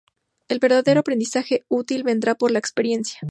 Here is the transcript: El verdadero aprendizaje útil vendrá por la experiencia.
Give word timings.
El 0.47 0.57
verdadero 0.57 1.01
aprendizaje 1.01 1.63
útil 1.67 2.01
vendrá 2.01 2.33
por 2.33 2.49
la 2.49 2.57
experiencia. 2.57 3.19